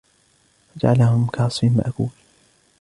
فَجَعَلَهُمْ 0.75 1.25
كَعَصْفٍ 1.33 1.63
مَأْكُولٍ 1.63 2.09